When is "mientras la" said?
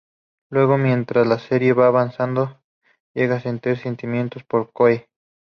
0.79-1.37